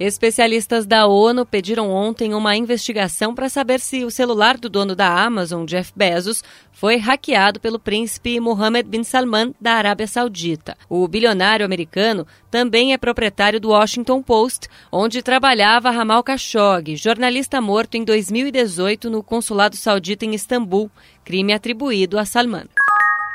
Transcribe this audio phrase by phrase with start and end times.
[0.00, 5.08] Especialistas da ONU pediram ontem uma investigação para saber se o celular do dono da
[5.24, 10.78] Amazon, Jeff Bezos, foi hackeado pelo príncipe Mohammed bin Salman da Arábia Saudita.
[10.88, 17.96] O bilionário americano também é proprietário do Washington Post, onde trabalhava Ramal Khashoggi, jornalista morto
[17.96, 20.88] em 2018 no consulado saudita em Istambul,
[21.24, 22.68] crime atribuído a Salman.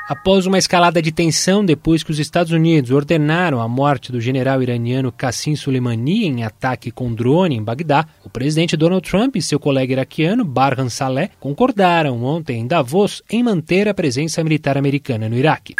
[0.06, 4.62] Após uma escalada de tensão depois que os Estados Unidos ordenaram a morte do general
[4.62, 9.58] iraniano Qassim Soleimani em ataque com drone em Bagdá, o presidente Donald Trump e seu
[9.58, 15.38] colega iraquiano Barhan Saleh concordaram ontem em Davos em manter a presença militar americana no
[15.38, 15.76] Iraque.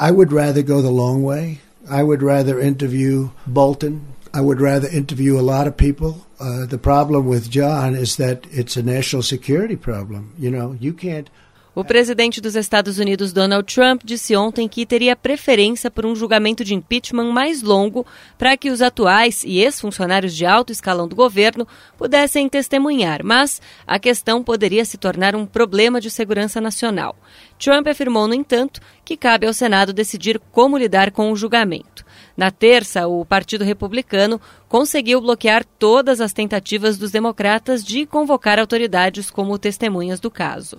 [0.00, 1.58] I would rather go the long way.
[1.90, 4.02] I would rather interview Bolton.
[4.32, 6.14] I would rather interview a lot of people.
[6.38, 10.32] Uh, the problem with John is that it's a national security problem.
[10.38, 11.28] You know, you can't
[11.74, 16.62] o presidente dos Estados Unidos, Donald Trump, disse ontem que teria preferência por um julgamento
[16.62, 21.66] de impeachment mais longo para que os atuais e ex-funcionários de alto escalão do governo
[21.96, 27.16] pudessem testemunhar, mas a questão poderia se tornar um problema de segurança nacional.
[27.58, 32.04] Trump afirmou, no entanto, que cabe ao Senado decidir como lidar com o julgamento.
[32.36, 39.30] Na terça, o Partido Republicano conseguiu bloquear todas as tentativas dos democratas de convocar autoridades
[39.30, 40.78] como testemunhas do caso.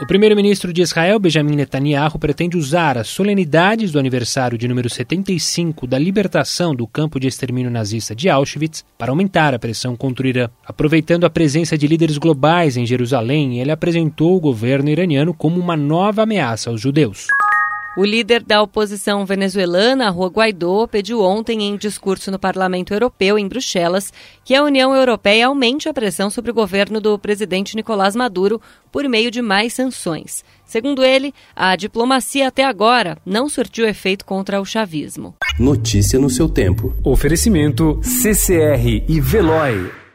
[0.00, 5.88] O primeiro-ministro de Israel, Benjamin Netanyahu, pretende usar as solenidades do aniversário de número 75
[5.88, 10.28] da libertação do campo de extermínio nazista de Auschwitz para aumentar a pressão contra o
[10.28, 10.48] Irã.
[10.64, 15.76] Aproveitando a presença de líderes globais em Jerusalém, ele apresentou o governo iraniano como uma
[15.76, 17.26] nova ameaça aos judeus.
[17.98, 23.48] O líder da oposição venezuelana, Juan Guaidó, pediu ontem em discurso no Parlamento Europeu, em
[23.48, 24.12] Bruxelas,
[24.44, 28.60] que a União Europeia aumente a pressão sobre o governo do presidente Nicolás Maduro
[28.92, 30.44] por meio de mais sanções.
[30.64, 35.34] Segundo ele, a diplomacia até agora não surtiu efeito contra o chavismo.
[35.58, 36.94] Notícia no seu tempo.
[37.02, 40.07] Oferecimento CCR e Veloy.